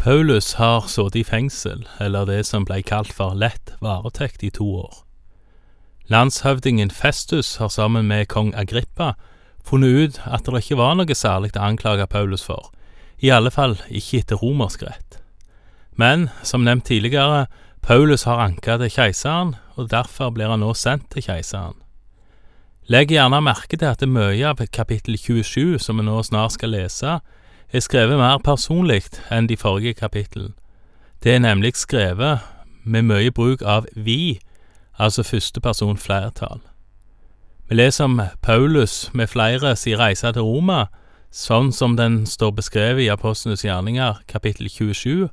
[0.00, 4.64] Paulus har sittet i fengsel, eller det som blei kalt for lett varetekt, i to
[4.80, 5.02] år.
[6.08, 9.10] Landshøvdingen Festus har sammen med kong Agrippa
[9.60, 12.70] funnet ut at det ikke var noe særlig å anklage Paulus for,
[13.20, 15.18] i alle fall ikke etter romersk rett.
[15.92, 17.44] Men, som nevnt tidligere,
[17.84, 21.76] Paulus har anka til keiseren, og derfor blir han nå sendt til keiseren.
[22.88, 26.72] Legg gjerne merke til at det mye av kapittel 27, som vi nå snart skal
[26.72, 27.18] lese,
[27.72, 30.54] er skrevet mer personlig enn de forrige kapitlene.
[31.22, 32.40] Det er nemlig skrevet
[32.84, 34.40] med mye bruk av vi,
[34.98, 36.60] altså første person flertall.
[37.68, 40.86] Vi leser om Paulus med flere si reise til Roma,
[41.30, 45.28] sånn som den står beskrevet i Apostlenes gjerninger, kapittel 27,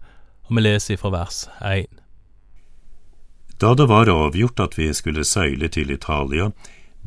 [0.48, 1.88] og vi leser fra vers 1.
[3.58, 6.52] Da det var avgjort at vi skulle seile til Italia,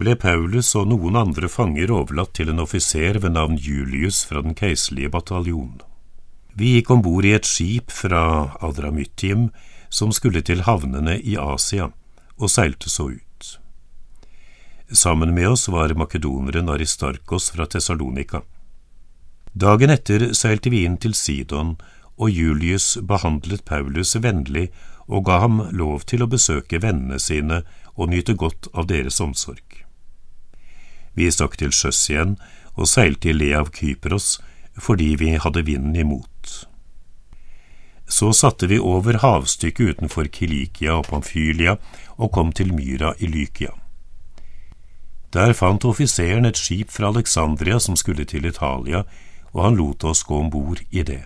[0.00, 4.56] ble Paulus og noen andre fanger overlatt til en offiser ved navn Julius fra den
[4.56, 5.80] keiserlige bataljonen.
[6.56, 9.50] Vi gikk om bord i et skip fra Adramyttium
[9.90, 11.90] som skulle til havnene i Asia,
[12.40, 13.50] og seilte så ut.
[14.90, 18.40] Sammen med oss var makedoneren Aristarkos fra Tessalonika.
[19.52, 21.76] Dagen etter seilte vi inn til Sidon,
[22.20, 24.68] og Julius behandlet Paulus vennlig
[25.06, 27.62] og ga ham lov til å besøke vennene sine
[27.96, 29.89] og nyte godt av deres omsorg.
[31.20, 32.38] Vi stakk til sjøs igjen
[32.78, 34.38] og seilte i le av Kypros
[34.80, 36.52] fordi vi hadde vinden imot.
[38.10, 41.76] Så satte vi over havstykket utenfor Kilikia og Pamfylia
[42.16, 43.74] og kom til Myra i Lykia.
[45.30, 49.04] Der fant offiseren et skip fra Alexandria som skulle til Italia,
[49.52, 51.22] og han lot oss gå om bord i det.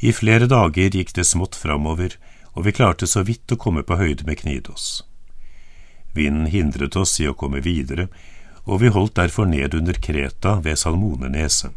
[0.00, 2.14] I flere dager gikk det smått framover,
[2.54, 5.02] og vi klarte så vidt å komme på høyde med Knidos.
[6.14, 8.06] Vinden hindret oss i å komme videre,
[8.64, 11.72] og vi holdt derfor ned under Kreta ved Salmoneneset.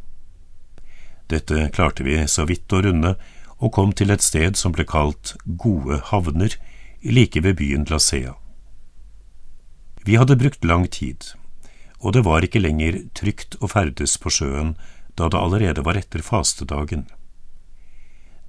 [1.31, 3.16] Dette klarte vi så vidt å runde,
[3.64, 6.58] og kom til et sted som ble kalt Gode havner,
[7.04, 8.34] like ved byen Lasea.
[10.04, 11.32] Vi hadde brukt lang tid,
[12.04, 14.76] og det var ikke lenger trygt å ferdes på sjøen
[15.16, 17.05] da det allerede var etter fastedagen.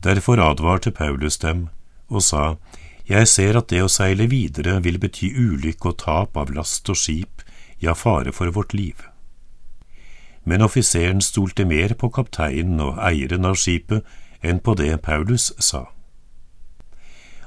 [0.02, 1.68] Derfor advarte Paulus dem
[2.08, 2.56] og sa,
[3.06, 6.96] Jeg ser at det å seile videre vil bety ulykke og tap av last og
[6.96, 7.44] skip
[7.78, 9.02] ja, fare for vårt liv.
[10.44, 14.04] Men offiseren stolte mer på kapteinen og eieren av skipet
[14.44, 15.86] enn på det Paulus sa.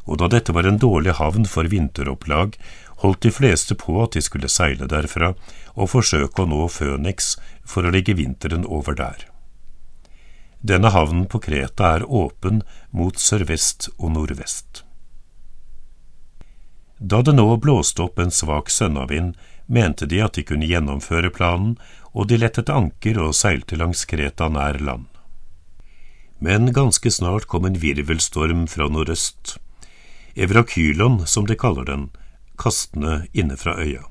[0.08, 2.56] Og da dette var en dårlig havn for vinteropplag,
[3.04, 5.34] holdt de fleste på at de skulle seile derfra
[5.76, 7.36] og forsøke å nå Føniks
[7.68, 9.28] for å legge vinteren over der.
[10.68, 14.82] Denne havnen på Kreta er åpen mot sørvest og nordvest.
[16.98, 19.36] Da det nå blåste opp en svak sønnavind,
[19.68, 21.78] mente de at de kunne gjennomføre planen,
[22.16, 25.06] og de lettet anker og seilte langs Kreta nær land.
[26.40, 29.58] Men ganske snart kom en virvelstorm fra nordøst,
[30.38, 32.10] Evrakylon som de kaller den,
[32.58, 34.04] kastende inne fra øya.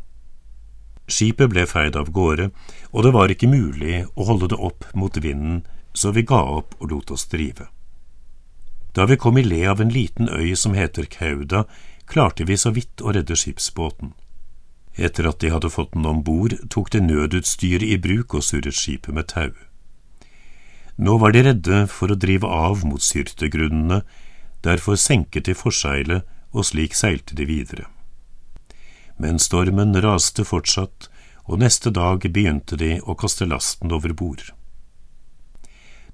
[1.07, 2.51] Skipet ble feid av gårde,
[2.91, 5.63] og det var ikke mulig å holde det opp mot vinden,
[5.95, 7.69] så vi ga opp og lot oss drive.
[8.97, 11.63] Da vi kom i le av en liten øy som heter Kauda,
[12.11, 14.15] klarte vi så vidt å redde skipsbåten.
[14.97, 18.77] Etter at de hadde fått den om bord, tok de nødutstyret i bruk og surret
[18.77, 19.53] skipet med tau.
[20.97, 24.01] Nå var de redde for å drive av mot syrtegrunnene,
[24.65, 26.25] derfor senket de forseilet,
[26.57, 27.85] og slik seilte de videre.
[29.21, 31.11] Men stormen raste fortsatt,
[31.45, 34.49] og neste dag begynte de å kaste lasten over bord.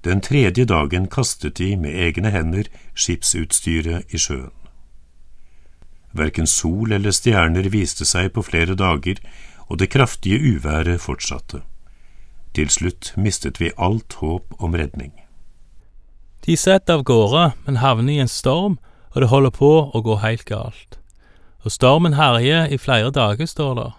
[0.03, 4.51] Den tredje dagen kastet de med egne hender skipsutstyret i sjøen.
[6.13, 9.19] Verken sol eller stjerner viste seg på flere dager,
[9.67, 11.63] og det kraftige uværet fortsatte.
[12.53, 15.13] Til slutt mistet vi alt håp om redning.
[16.45, 18.77] De setter av gårde, men havner i en storm,
[19.15, 20.99] og det holder på å gå helt galt.
[21.63, 23.91] Og stormen herjer i flere dager, står det.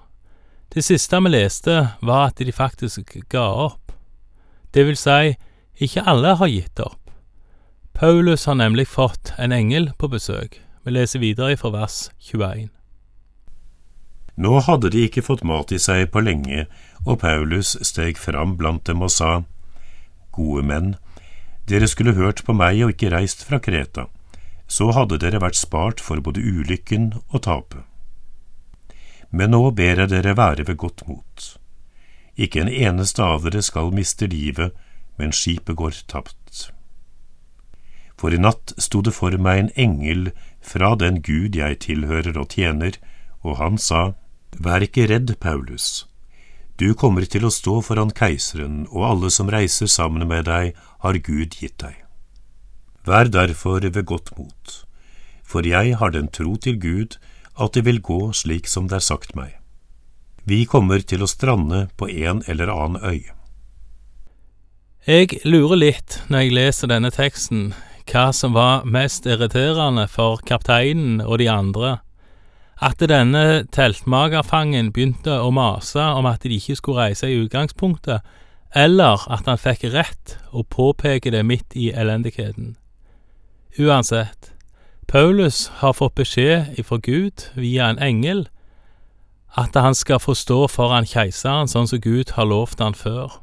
[0.74, 3.94] Det siste vi leste, var at de faktisk ga opp.
[4.74, 5.34] Det vil si,
[5.80, 7.00] ikke alle har gitt opp.
[7.94, 10.60] Paulus har nemlig fått en engel på besøk.
[10.84, 12.68] Vi leser videre fra vers 21.
[14.36, 16.66] Nå hadde de ikke fått mat i seg på lenge,
[17.06, 19.30] og Paulus steg fram blant dem og sa,
[20.34, 20.90] Gode menn,
[21.70, 24.08] dere skulle hørt på meg og ikke reist fra Kreta,
[24.68, 27.80] så hadde dere vært spart for både ulykken og tapet.
[29.30, 31.48] Men nå ber jeg dere være ved godt mot.
[32.36, 34.74] Ikke en eneste av dere skal miste livet,
[35.16, 36.73] men skipet går tapt.
[38.20, 40.28] For i natt sto det for meg en engel
[40.62, 42.98] fra den Gud jeg tilhører og tjener,
[43.42, 44.14] og han sa,
[44.54, 46.06] Vær ikke redd, Paulus.
[46.78, 51.18] Du kommer til å stå foran keiseren, og alle som reiser sammen med deg, har
[51.26, 52.00] Gud gitt deg.
[53.06, 54.74] Vær derfor ved godt mot,
[55.44, 57.18] for jeg har den tro til Gud
[57.60, 59.58] at det vil gå slik som det er sagt meg.
[60.44, 63.22] Vi kommer til å strande på en eller annen øy.
[65.04, 67.74] Jeg lurer litt når jeg leser denne teksten,
[68.10, 71.98] hva som var mest irriterende for kapteinen og de andre.
[72.82, 78.20] At denne teltmagerfangen begynte å mase om at de ikke skulle reise i utgangspunktet,
[78.74, 82.74] eller at han fikk rett og påpeker det midt i elendigheten.
[83.78, 84.52] Uansett,
[85.06, 88.46] Paulus har fått beskjed ifra Gud via en engel
[89.54, 93.38] at han skal få stå foran keiseren sånn som Gud har lovt han før.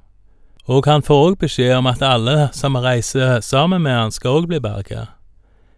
[0.71, 4.47] Og han får òg beskjed om at alle som reiser sammen med han, skal òg
[4.47, 5.09] bli berga.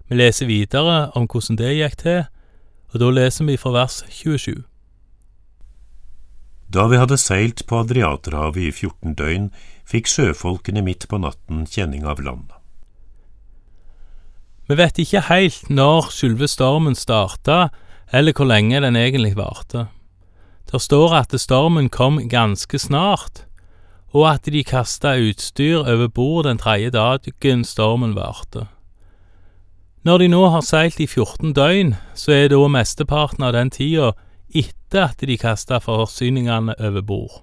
[0.05, 2.19] Vi leser videre om hvordan det gikk til,
[2.93, 4.61] og da leser vi fra vers 27.
[6.73, 9.47] Da vi hadde seilt på Adriaterhavet i 14 døgn,
[9.89, 12.51] fikk sjøfolkene midt på natten kjenning av land.
[14.69, 17.71] Vi vet ikke helt når selve stormen starta,
[18.13, 19.87] eller hvor lenge den egentlig varte.
[20.69, 23.43] Der står at stormen kom ganske snart,
[24.13, 28.68] og at de kasta utstyr over bord den tredje dagen stormen varte.
[30.04, 34.12] Når de nå har seilt i 14 døgn, så er da mesteparten av den tida
[34.54, 37.42] etter at de kasta forsyningene over bord.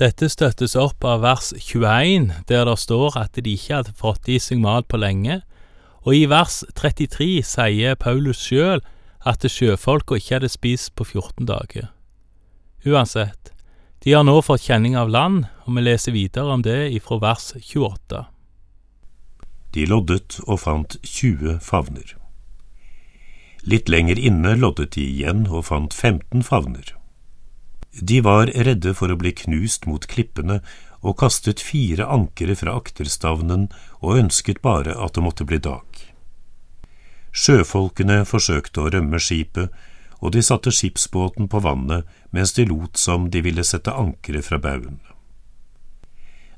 [0.00, 4.40] Dette støttes opp av vers 21, der det står at de ikke hadde fått i
[4.42, 5.42] seg mat på lenge,
[6.02, 8.82] og i vers 33 sier Paulus sjøl
[9.24, 11.92] at sjøfolka ikke hadde spist på 14 dager.
[12.84, 13.54] Uansett,
[14.04, 17.54] de har nå fått kjenning av land, og vi leser videre om det ifra vers
[17.56, 18.26] 28.
[19.72, 22.12] De loddet og fant 20 favner.
[23.64, 26.92] Litt lenger inne loddet de igjen og fant 15 favner.
[27.96, 30.60] De var redde for å bli knust mot klippene
[31.00, 33.70] og kastet fire ankere fra akterstavnen
[34.02, 35.86] og ønsket bare at det måtte bli dag.
[37.32, 39.72] Sjøfolkene forsøkte å rømme skipet,
[40.20, 44.58] og de satte skipsbåten på vannet mens de lot som de ville sette ankeret fra
[44.58, 45.00] baugen.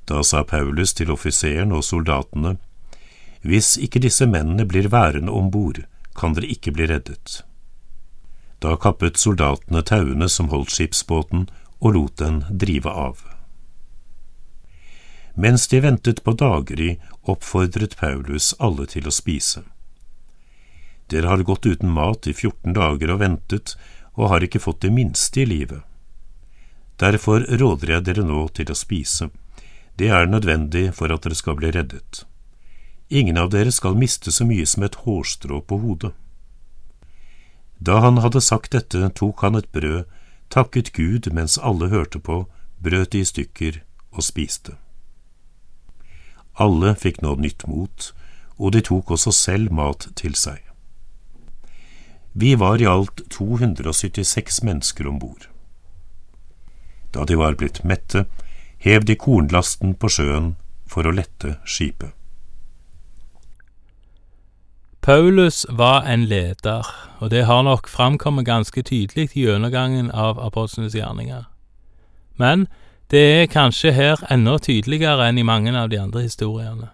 [0.07, 2.57] Da sa Paulus til offiseren og soldatene,
[3.43, 5.85] Hvis ikke disse mennene blir værende om bord,
[6.17, 7.45] kan dere ikke bli reddet.
[8.59, 11.49] Da kappet soldatene tauene som holdt skipsbåten,
[11.81, 13.21] og lot den drive av.
[15.37, 19.63] Mens de ventet på daggry, oppfordret Paulus alle til å spise.
[21.11, 23.77] Dere har gått uten mat i 14 dager og ventet,
[24.17, 25.83] og har ikke fått det minste i livet.
[26.97, 29.29] Derfor råder jeg dere nå til å spise.
[29.97, 32.25] Det er nødvendig for at dere skal bli reddet.
[33.09, 36.13] Ingen av dere skal miste så mye som et hårstrå på hodet.
[37.79, 40.09] Da han hadde sagt dette, tok han et brød,
[40.49, 42.47] takket Gud mens alle hørte på,
[42.81, 43.83] brøt det i stykker
[44.17, 44.77] og spiste.
[46.57, 48.13] Alle fikk nå nytt mot,
[48.57, 50.63] og de tok også selv mat til seg.
[52.39, 55.49] Vi var i alt 276 mennesker om bord.
[57.15, 58.27] Da de var blitt mette,
[58.79, 60.51] hev de kornlasten på sjøen
[60.85, 62.13] for å lette skipet.
[65.01, 66.85] Paulus var en leder,
[67.25, 71.47] og det har nok framkommet ganske tydelig i gjennomgangen av apostlenes gjerninger.
[72.37, 72.67] Men
[73.11, 76.91] det er kanskje her enda tydeligere enn i mange av de andre historiene.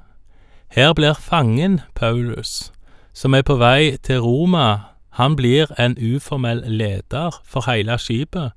[0.68, 2.70] Her blir fangen Paulus,
[3.12, 8.52] som er på vei til Roma, han blir en uformell leder for hele skipet,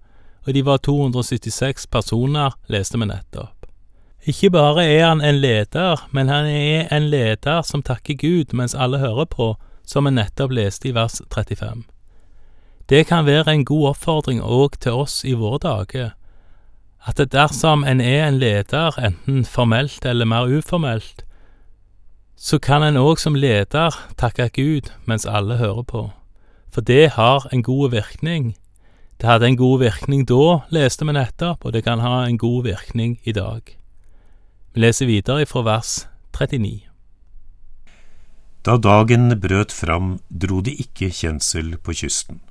[0.47, 3.67] og de var 276 personer, leste vi nettopp.
[4.25, 8.75] Ikke bare er han en leder, men han er en leder som takker Gud mens
[8.75, 11.83] alle hører på, som vi nettopp leste i vers 35.
[12.89, 16.09] Det kan være en god oppfordring òg til oss i våre dager,
[17.05, 21.25] at dersom en er en leder, enten formelt eller mer uformelt,
[22.35, 26.09] så kan en òg som leder takke Gud mens alle hører på.
[26.75, 28.57] For det har en god virkning.
[29.21, 32.65] Det hadde en god virkning da, leste vi nettopp, og det kan ha en god
[32.65, 33.61] virkning i dag.
[34.73, 35.91] Vi leser videre fra vers
[36.35, 36.81] 39.
[38.67, 42.41] Da dagen brøt fram, dro de ikke kjensel på kysten.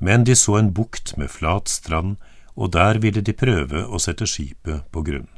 [0.00, 2.16] Men de så en bukt med flat strand,
[2.56, 5.28] og der ville de prøve å sette skipet på grunn.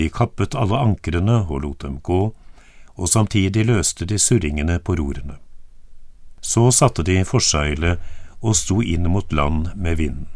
[0.00, 2.22] De kappet alle ankrene og lot dem gå,
[2.96, 5.36] og samtidig løste de surringene på rorene.
[6.48, 8.00] Så satte de forseglet
[8.40, 10.28] og sto inn mot land med vinden.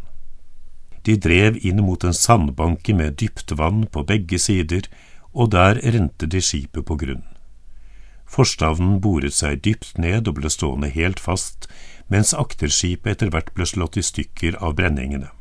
[1.02, 4.86] De drev inn mot en sandbanke med dypt vann på begge sider,
[5.32, 7.24] og der rente de skipet på grunn.
[8.32, 11.66] Forstavnen boret seg dypt ned og ble stående helt fast,
[12.12, 15.32] mens akterskipet etter hvert ble slått i stykker av brenningene.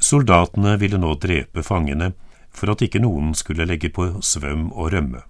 [0.00, 2.12] Soldatene ville nå drepe fangene
[2.56, 5.24] for at ikke noen skulle legge på svøm og rømme.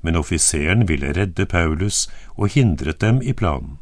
[0.00, 3.78] Men offiseren ville redde Paulus og hindret dem i planen.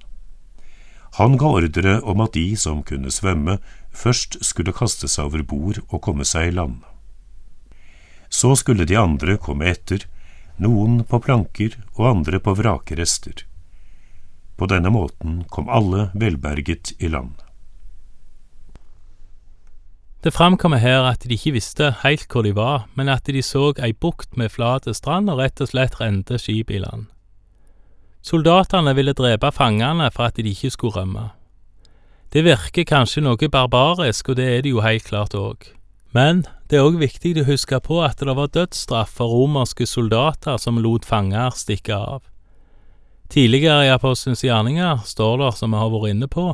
[1.17, 3.59] Han ga ordre om at de som kunne svømme,
[3.93, 6.83] først skulle kaste seg over bord og komme seg i land.
[8.29, 10.05] Så skulle de andre komme etter,
[10.61, 13.47] noen på planker og andre på vrakrester.
[14.57, 17.46] På denne måten kom alle velberget i land.
[20.25, 23.73] Det framkommer her at de ikke visste helt hvor de var, men at de så
[23.83, 27.07] ei bukt med flat strand og rett og slett rente skipet i land.
[28.27, 31.29] Soldatene ville drepe fangene for at de ikke skulle rømme.
[32.33, 35.69] Det virker kanskje noe barbarisk, og det er det jo helt klart òg.
[36.11, 40.59] Men det er òg viktig å huske på at det var dødsstraff for romerske soldater
[40.59, 42.25] som lot fanger stikke av.
[43.31, 46.49] Tidligere i Apostelens gjerninger står det, som vi har vært inne på,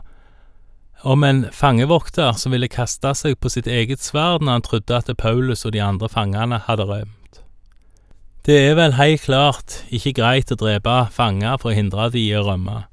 [1.02, 5.10] om en fangevokter som ville kaste seg på sitt eget sverd når han trodde at
[5.18, 7.42] Paulus og de andre fangene hadde rømt.
[8.46, 12.34] Det er vel helt klart ikke greit å drepe fanger for å hindre de i
[12.38, 12.84] å rømme,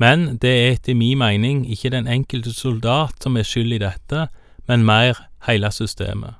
[0.00, 4.26] men det er etter min mening ikke den enkelte soldat som er skyld i dette,
[4.68, 6.34] men mer hele systemet.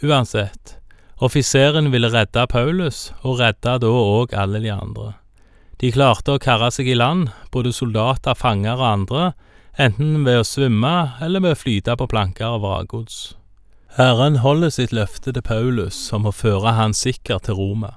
[0.00, 0.76] Uansett,
[1.20, 5.14] offiseren ville redde Paulus, og redde da òg alle de andre.
[5.80, 9.30] De klarte å karre seg i land, både soldater, fanger og andre,
[9.78, 13.34] enten ved å svømme eller ved å flyte på planker og vragods.
[13.96, 17.96] Herren holder sitt løfte til Paulus om å føre han sikker til Roma.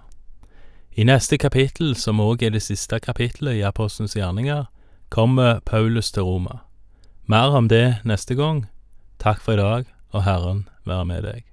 [0.94, 4.66] I neste kapittel, som også er det siste kapittelet i Apostelens gjerninger,
[5.10, 6.60] kommer Paulus til Roma.
[7.26, 8.66] Mer om det neste gang.
[9.20, 11.53] Takk for i dag, og Herren være med deg.